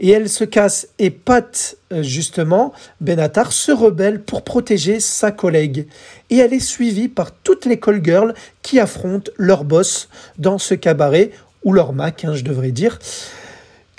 et 0.00 0.10
elle 0.10 0.28
se 0.28 0.44
casse. 0.44 0.88
Et 0.98 1.10
Pat, 1.10 1.76
euh, 1.92 2.02
justement, 2.02 2.72
Benatar 3.00 3.52
se 3.52 3.72
rebelle 3.72 4.22
pour 4.22 4.42
protéger 4.42 5.00
sa 5.00 5.30
collègue. 5.30 5.86
Et 6.30 6.38
elle 6.38 6.52
est 6.52 6.60
suivie 6.60 7.08
par 7.08 7.32
toutes 7.32 7.66
les 7.66 7.78
call 7.78 8.04
girls 8.04 8.34
qui 8.62 8.80
affrontent 8.80 9.30
leur 9.36 9.64
boss 9.64 10.08
dans 10.38 10.58
ce 10.58 10.74
cabaret, 10.74 11.30
ou 11.64 11.72
leur 11.72 11.92
Mac, 11.92 12.24
hein, 12.24 12.34
je 12.34 12.44
devrais 12.44 12.72
dire. 12.72 12.98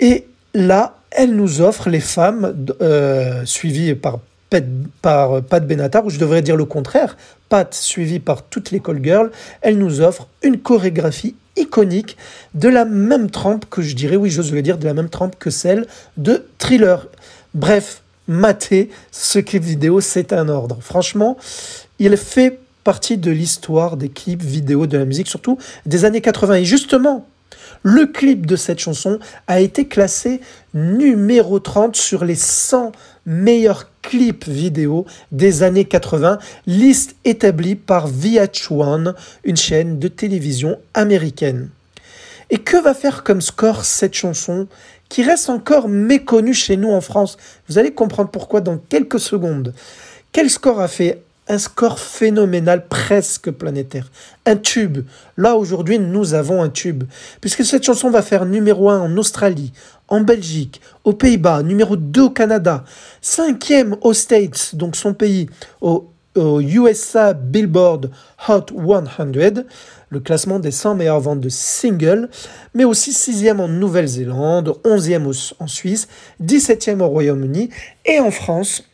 Et 0.00 0.26
là, 0.54 0.98
elle 1.10 1.34
nous 1.34 1.60
offre 1.60 1.88
les 1.88 2.00
femmes 2.00 2.54
euh, 2.80 3.44
suivies 3.44 3.94
par 3.94 4.20
Pat, 4.50 4.64
par 5.02 5.42
Pat 5.42 5.66
Benatar, 5.66 6.04
ou 6.06 6.10
je 6.10 6.18
devrais 6.18 6.42
dire 6.42 6.56
le 6.56 6.64
contraire, 6.64 7.16
Pat 7.48 7.72
suivie 7.74 8.20
par 8.20 8.42
toutes 8.42 8.70
les 8.70 8.80
call 8.80 9.02
girls, 9.02 9.30
elle 9.60 9.78
nous 9.78 10.00
offre 10.00 10.28
une 10.42 10.58
chorégraphie 10.58 11.34
iconique 11.56 12.16
de 12.54 12.68
la 12.68 12.84
même 12.84 13.30
trempe 13.30 13.66
que 13.68 13.82
je 13.82 13.94
dirais, 13.94 14.16
oui, 14.16 14.30
j'ose 14.30 14.52
le 14.52 14.62
dire, 14.62 14.78
de 14.78 14.84
la 14.84 14.94
même 14.94 15.08
trempe 15.08 15.36
que 15.38 15.50
celle 15.50 15.86
de 16.16 16.46
Thriller. 16.58 17.06
Bref, 17.54 18.02
mater 18.28 18.90
ce 19.12 19.38
clip 19.38 19.62
vidéo, 19.62 20.00
c'est 20.00 20.32
un 20.32 20.48
ordre. 20.48 20.78
Franchement, 20.80 21.36
il 21.98 22.16
fait 22.16 22.58
partie 22.84 23.16
de 23.16 23.30
l'histoire 23.30 23.96
des 23.96 24.08
clips 24.08 24.42
vidéo 24.42 24.86
de 24.86 24.96
la 24.96 25.04
musique, 25.04 25.28
surtout 25.28 25.58
des 25.86 26.04
années 26.04 26.20
80. 26.20 26.54
Et 26.54 26.64
justement, 26.64 27.26
le 27.82 28.06
clip 28.06 28.46
de 28.46 28.56
cette 28.56 28.78
chanson 28.78 29.18
a 29.46 29.60
été 29.60 29.86
classé 29.86 30.40
numéro 30.74 31.58
30 31.58 31.96
sur 31.96 32.24
les 32.24 32.34
100 32.34 32.92
meilleurs 33.26 33.90
clips 34.02 34.48
vidéo 34.48 35.04
des 35.32 35.62
années 35.62 35.84
80, 35.84 36.38
liste 36.66 37.16
établie 37.24 37.74
par 37.74 38.10
VH1, 38.10 39.14
une 39.44 39.56
chaîne 39.56 39.98
de 39.98 40.08
télévision 40.08 40.78
américaine. 40.94 41.68
Et 42.50 42.58
que 42.58 42.76
va 42.76 42.94
faire 42.94 43.24
comme 43.24 43.40
score 43.40 43.84
cette 43.84 44.14
chanson 44.14 44.68
qui 45.08 45.24
reste 45.24 45.50
encore 45.50 45.88
méconnue 45.88 46.54
chez 46.54 46.76
nous 46.76 46.92
en 46.92 47.00
France? 47.00 47.36
Vous 47.68 47.78
allez 47.78 47.92
comprendre 47.92 48.30
pourquoi 48.30 48.60
dans 48.60 48.78
quelques 48.78 49.20
secondes. 49.20 49.74
Quel 50.30 50.48
score 50.48 50.80
a 50.80 50.88
fait 50.88 51.22
un 51.48 51.58
score 51.58 51.98
phénoménal 51.98 52.88
presque 52.88 53.50
planétaire. 53.50 54.10
Un 54.46 54.56
tube. 54.56 55.06
Là, 55.36 55.56
aujourd'hui, 55.56 55.98
nous 55.98 56.34
avons 56.34 56.62
un 56.62 56.68
tube. 56.68 57.04
Puisque 57.40 57.64
cette 57.64 57.84
chanson 57.84 58.10
va 58.10 58.22
faire 58.22 58.44
numéro 58.46 58.90
1 58.90 59.00
en 59.00 59.16
Australie, 59.16 59.72
en 60.08 60.20
Belgique, 60.20 60.80
aux 61.04 61.12
Pays-Bas, 61.12 61.62
numéro 61.62 61.96
2 61.96 62.22
au 62.22 62.30
Canada, 62.30 62.84
cinquième 63.20 63.96
aux 64.02 64.14
States, 64.14 64.74
donc 64.74 64.96
son 64.96 65.14
pays, 65.14 65.48
au, 65.80 66.10
USA 66.36 67.32
Billboard 67.32 68.10
Hot 68.46 68.66
100, 68.68 69.64
le 70.10 70.20
classement 70.20 70.58
des 70.58 70.70
100 70.70 70.96
meilleures 70.96 71.20
ventes 71.20 71.40
de 71.40 71.48
singles, 71.48 72.28
mais 72.74 72.84
aussi 72.84 73.14
sixième 73.14 73.58
en 73.58 73.68
Nouvelle-Zélande, 73.68 74.74
onzième 74.84 75.30
en 75.58 75.66
Suisse, 75.66 76.08
17e 76.44 77.00
au 77.00 77.08
Royaume-Uni 77.08 77.70
et 78.04 78.20
en 78.20 78.30
France, 78.30 78.84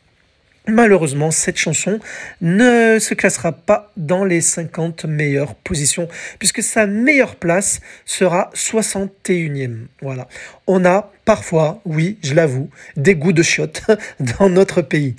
Malheureusement, 0.68 1.32
cette 1.32 1.56
chanson 1.56 1.98
ne 2.40 2.98
se 3.00 3.14
classera 3.14 3.50
pas 3.50 3.90
dans 3.96 4.24
les 4.24 4.40
50 4.40 5.06
meilleures 5.06 5.56
positions, 5.56 6.06
puisque 6.38 6.62
sa 6.62 6.86
meilleure 6.86 7.34
place 7.34 7.80
sera 8.04 8.48
61e. 8.54 9.86
Voilà. 10.00 10.28
On 10.68 10.84
a 10.84 11.10
parfois, 11.24 11.80
oui, 11.84 12.16
je 12.22 12.34
l'avoue, 12.34 12.70
des 12.96 13.16
goûts 13.16 13.32
de 13.32 13.42
chiottes 13.42 13.82
dans 14.38 14.48
notre 14.48 14.82
pays. 14.82 15.16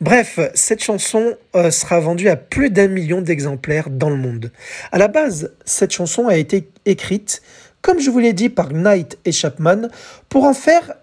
Bref, 0.00 0.40
cette 0.54 0.82
chanson 0.82 1.36
euh, 1.54 1.70
sera 1.70 2.00
vendue 2.00 2.28
à 2.28 2.34
plus 2.34 2.70
d'un 2.70 2.88
million 2.88 3.20
d'exemplaires 3.20 3.90
dans 3.90 4.10
le 4.10 4.16
monde. 4.16 4.50
À 4.90 4.98
la 4.98 5.06
base, 5.06 5.52
cette 5.64 5.92
chanson 5.92 6.26
a 6.26 6.36
été 6.36 6.68
écrite, 6.84 7.42
comme 7.80 8.00
je 8.00 8.10
vous 8.10 8.18
l'ai 8.18 8.32
dit, 8.32 8.48
par 8.48 8.72
Knight 8.72 9.18
et 9.24 9.30
Chapman, 9.30 9.82
pour 10.28 10.44
en 10.44 10.54
faire, 10.54 10.94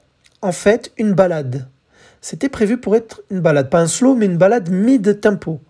en 0.42 0.52
fait, 0.52 0.92
une 0.98 1.14
balade 1.14 1.70
c'était 2.30 2.50
prévu 2.50 2.76
pour 2.76 2.98
être 2.98 3.22
une 3.32 3.40
balade, 3.40 3.70
pas 3.70 3.80
un 3.80 3.88
slow, 3.88 4.14
mais 4.14 4.26
une 4.26 4.36
balade 4.36 4.70
mid-tempo. 4.70 5.62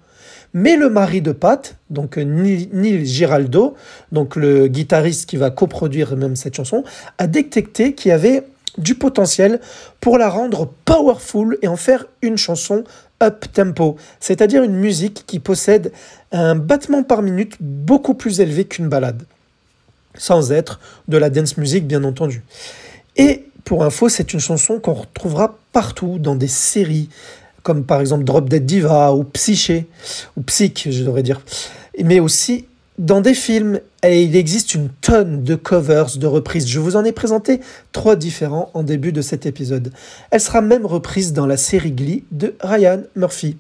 Mais 0.56 0.76
le 0.76 0.90
mari 0.90 1.22
de 1.22 1.32
Pat, 1.32 1.76
donc 1.92 2.18
Neil 2.18 3.06
Giraldo, 3.06 3.76
donc 4.12 4.36
le 4.36 4.68
guitariste 4.68 5.30
qui 5.30 5.38
va 5.38 5.52
coproduire 5.52 6.18
même 6.18 6.36
cette 6.36 6.56
chanson, 6.56 6.84
a 7.20 7.28
détecté 7.28 7.94
qu'il 7.94 8.10
y 8.10 8.12
avait 8.12 8.42
du 8.80 8.96
potentiel 8.96 9.60
pour 10.02 10.18
la 10.18 10.30
rendre 10.30 10.68
powerful 10.84 11.60
et 11.62 11.68
en 11.68 11.76
faire 11.76 12.08
une 12.24 12.38
chanson 12.38 12.84
up 13.22 13.46
tempo, 13.54 13.96
c'est-à-dire 14.20 14.64
une 14.64 14.78
musique 14.78 15.26
qui 15.28 15.38
possède 15.38 15.92
un 16.32 16.56
battement 16.56 17.04
par 17.04 17.22
minute 17.22 17.54
beaucoup 17.60 18.16
plus 18.16 18.40
élevé 18.40 18.66
qu'une 18.66 18.90
balade, 18.90 19.22
sans 20.18 20.52
être 20.52 20.80
de 21.08 21.18
la 21.18 21.30
dance 21.30 21.56
music 21.58 21.86
bien 21.86 22.04
entendu. 22.04 22.42
Et 23.16 23.46
pour 23.64 23.84
info, 23.84 24.10
c'est 24.10 24.34
une 24.34 24.40
chanson 24.40 24.80
qu'on 24.80 24.94
retrouvera 24.94 25.60
partout 25.78 26.18
dans 26.18 26.34
des 26.34 26.48
séries, 26.48 27.08
comme 27.62 27.84
par 27.84 28.02
exemple 28.02 28.24
Drop 28.24 28.50
Dead 28.50 28.66
Diva 28.66 29.14
ou 29.14 29.24
Psyché, 29.24 29.86
ou 30.36 30.42
Psych, 30.42 30.88
je 30.90 31.04
devrais 31.04 31.22
dire, 31.22 31.40
mais 32.04 32.20
aussi 32.20 32.66
dans 32.98 33.22
des 33.22 33.36
films. 33.36 33.80
Et 34.02 34.24
il 34.24 34.36
existe 34.36 34.74
une 34.74 34.90
tonne 34.90 35.44
de 35.44 35.54
covers, 35.54 36.18
de 36.18 36.26
reprises. 36.26 36.68
Je 36.68 36.80
vous 36.80 36.96
en 36.96 37.04
ai 37.04 37.12
présenté 37.12 37.60
trois 37.92 38.16
différents 38.16 38.72
en 38.74 38.82
début 38.82 39.12
de 39.12 39.22
cet 39.22 39.46
épisode. 39.46 39.94
Elle 40.32 40.42
sera 40.42 40.62
même 40.62 40.84
reprise 40.84 41.32
dans 41.32 41.46
la 41.46 41.58
série 41.58 41.92
Glee 41.92 42.24
de 42.32 42.56
Ryan 42.60 43.04
Murphy. 43.16 43.58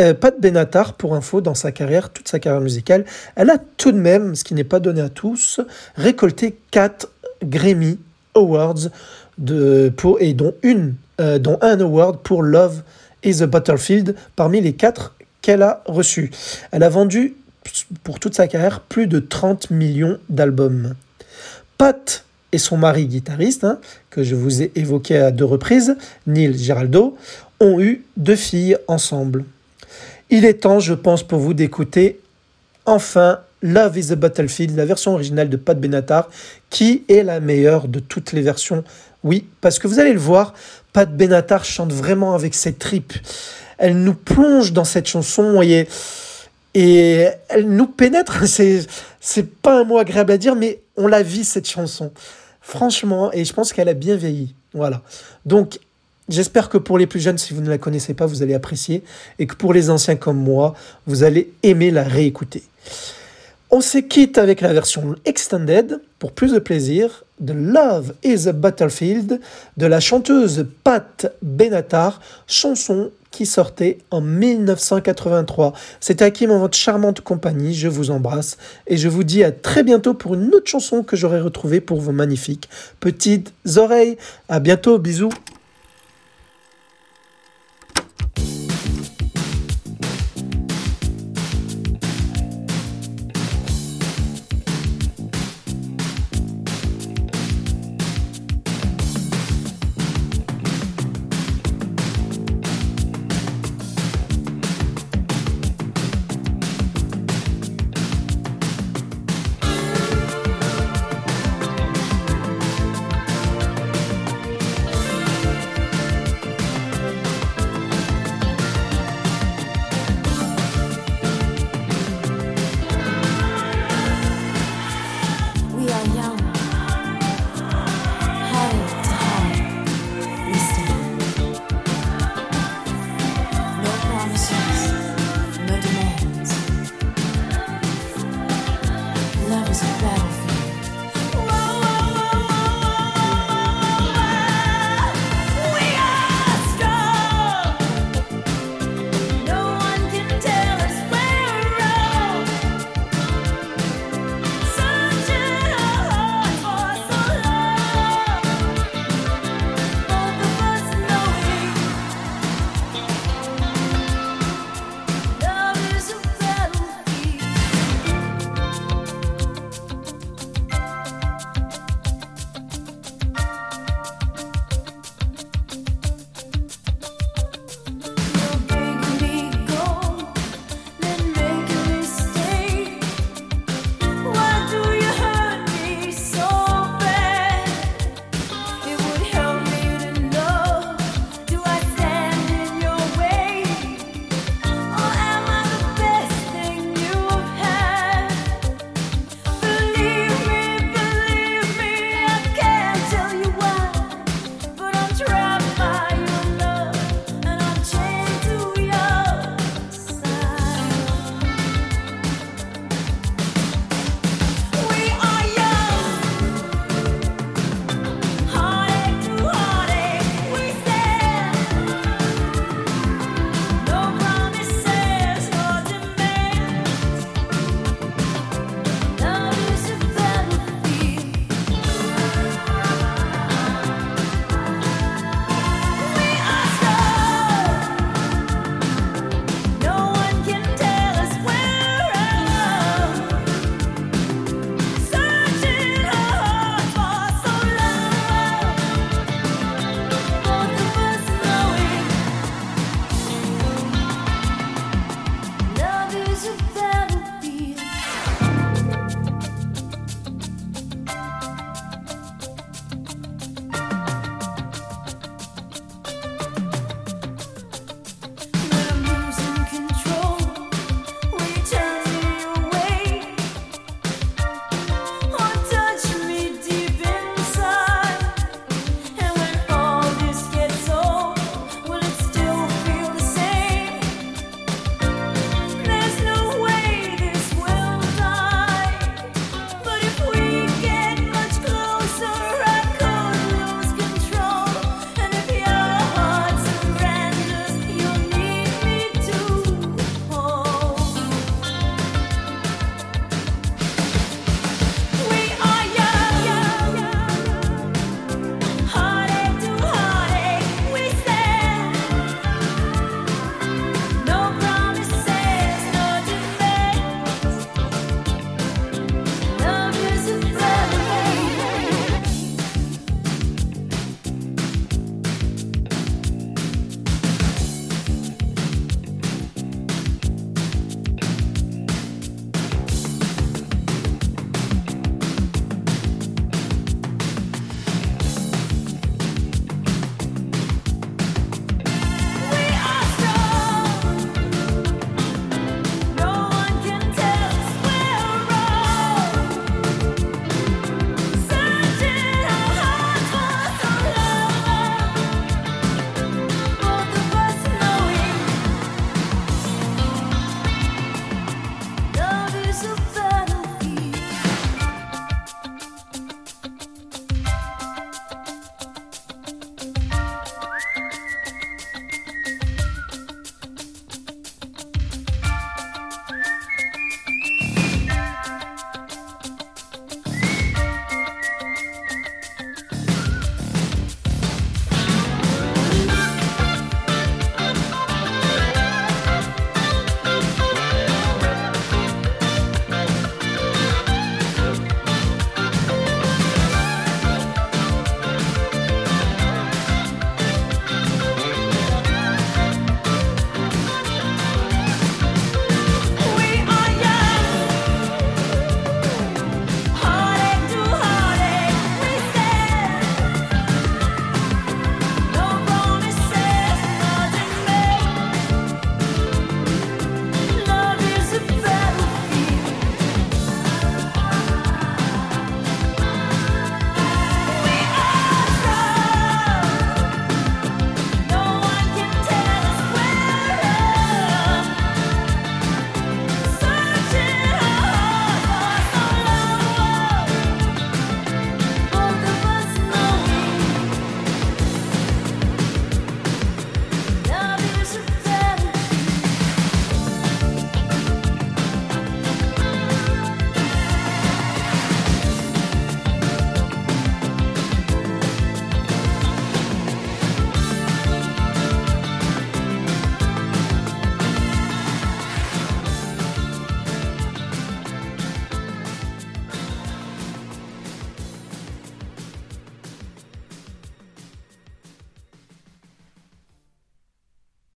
Euh, 0.00 0.14
Pat 0.14 0.34
Benatar, 0.40 0.94
pour 0.94 1.14
info, 1.14 1.40
dans 1.40 1.54
sa 1.54 1.70
carrière, 1.70 2.10
toute 2.10 2.26
sa 2.26 2.40
carrière 2.40 2.60
musicale, 2.60 3.04
elle 3.36 3.50
a 3.50 3.58
tout 3.76 3.92
de 3.92 3.98
même, 3.98 4.34
ce 4.34 4.42
qui 4.42 4.54
n'est 4.54 4.64
pas 4.64 4.80
donné 4.80 5.00
à 5.00 5.10
tous, 5.10 5.60
récolté 5.94 6.58
4 6.72 7.08
Grammy 7.44 8.00
Awards 8.34 8.88
de, 9.38 9.92
pour, 9.96 10.20
et 10.20 10.34
dont, 10.34 10.54
une, 10.62 10.94
euh, 11.20 11.38
dont 11.38 11.58
un 11.62 11.80
award 11.80 12.18
pour 12.22 12.42
Love 12.42 12.82
is 13.24 13.42
a 13.42 13.46
Battlefield 13.46 14.14
parmi 14.36 14.60
les 14.60 14.74
quatre 14.74 15.14
qu'elle 15.42 15.62
a 15.62 15.82
reçus. 15.86 16.30
Elle 16.72 16.82
a 16.82 16.88
vendu 16.88 17.34
pour 18.02 18.18
toute 18.18 18.34
sa 18.34 18.48
carrière 18.48 18.80
plus 18.80 19.06
de 19.06 19.18
30 19.18 19.70
millions 19.70 20.18
d'albums. 20.28 20.94
Pat 21.76 22.24
et 22.52 22.58
son 22.58 22.76
mari 22.76 23.06
guitariste, 23.06 23.64
hein, 23.64 23.78
que 24.10 24.22
je 24.22 24.34
vous 24.34 24.62
ai 24.62 24.72
évoqué 24.74 25.18
à 25.18 25.30
deux 25.30 25.44
reprises, 25.44 25.96
Neil 26.26 26.56
Giraldo, 26.56 27.16
ont 27.60 27.80
eu 27.80 28.04
deux 28.16 28.36
filles 28.36 28.76
ensemble. 28.88 29.44
Il 30.30 30.44
est 30.44 30.60
temps, 30.62 30.80
je 30.80 30.94
pense, 30.94 31.22
pour 31.22 31.38
vous 31.38 31.54
d'écouter 31.54 32.20
enfin 32.86 33.40
Love 33.62 33.98
is 33.98 34.12
a 34.12 34.16
Battlefield, 34.16 34.76
la 34.76 34.84
version 34.84 35.14
originale 35.14 35.48
de 35.48 35.56
Pat 35.56 35.78
Benatar, 35.78 36.28
qui 36.70 37.04
est 37.08 37.22
la 37.22 37.40
meilleure 37.40 37.88
de 37.88 37.98
toutes 37.98 38.32
les 38.32 38.42
versions. 38.42 38.84
Oui, 39.24 39.46
parce 39.60 39.78
que 39.78 39.88
vous 39.88 39.98
allez 39.98 40.12
le 40.12 40.20
voir, 40.20 40.54
Pat 40.92 41.10
Benatar 41.10 41.64
chante 41.64 41.92
vraiment 41.92 42.34
avec 42.34 42.54
ses 42.54 42.74
tripes. 42.74 43.14
Elle 43.78 44.02
nous 44.02 44.14
plonge 44.14 44.72
dans 44.72 44.84
cette 44.84 45.06
chanson, 45.06 45.52
voyez, 45.52 45.88
et 46.74 47.28
elle 47.48 47.68
nous 47.68 47.86
pénètre. 47.86 48.38
C'est, 48.46 48.86
c'est 49.20 49.50
pas 49.50 49.80
un 49.80 49.84
mot 49.84 49.98
agréable 49.98 50.32
à 50.32 50.38
dire, 50.38 50.54
mais 50.54 50.80
on 50.96 51.08
la 51.08 51.22
vit 51.22 51.44
cette 51.44 51.68
chanson. 51.68 52.12
Franchement, 52.60 53.32
et 53.32 53.44
je 53.44 53.52
pense 53.52 53.72
qu'elle 53.72 53.88
a 53.88 53.94
bien 53.94 54.16
vieilli. 54.16 54.54
Voilà. 54.72 55.02
Donc, 55.44 55.78
J'espère 56.28 56.68
que 56.68 56.76
pour 56.76 56.98
les 56.98 57.06
plus 57.06 57.20
jeunes, 57.20 57.38
si 57.38 57.54
vous 57.54 57.62
ne 57.62 57.70
la 57.70 57.78
connaissez 57.78 58.12
pas, 58.12 58.26
vous 58.26 58.42
allez 58.42 58.52
apprécier 58.52 59.02
et 59.38 59.46
que 59.46 59.54
pour 59.54 59.72
les 59.72 59.88
anciens 59.88 60.16
comme 60.16 60.36
moi, 60.36 60.74
vous 61.06 61.22
allez 61.22 61.50
aimer 61.62 61.90
la 61.90 62.02
réécouter. 62.02 62.62
On 63.70 63.82
se 63.82 63.98
quitte 63.98 64.38
avec 64.38 64.62
la 64.62 64.72
version 64.72 65.14
extended 65.26 66.00
pour 66.18 66.32
plus 66.32 66.52
de 66.52 66.58
plaisir 66.58 67.24
de 67.38 67.52
Love 67.52 68.14
is 68.24 68.48
a 68.48 68.52
Battlefield 68.52 69.40
de 69.76 69.86
la 69.86 70.00
chanteuse 70.00 70.66
Pat 70.84 71.30
Benatar, 71.42 72.22
chanson 72.46 73.10
qui 73.30 73.44
sortait 73.44 73.98
en 74.10 74.22
1983. 74.22 75.74
C'était 76.00 76.24
Hakim 76.24 76.50
en 76.50 76.60
votre 76.60 76.78
charmante 76.78 77.20
compagnie, 77.20 77.74
je 77.74 77.88
vous 77.88 78.10
embrasse 78.10 78.56
et 78.86 78.96
je 78.96 79.08
vous 79.08 79.22
dis 79.22 79.44
à 79.44 79.52
très 79.52 79.82
bientôt 79.82 80.14
pour 80.14 80.32
une 80.32 80.54
autre 80.54 80.66
chanson 80.66 81.02
que 81.02 81.14
j'aurai 81.14 81.38
retrouvée 81.38 81.82
pour 81.82 82.00
vos 82.00 82.12
magnifiques 82.12 82.70
petites 83.00 83.52
oreilles. 83.76 84.16
À 84.48 84.60
bientôt, 84.60 84.98
bisous. 84.98 85.28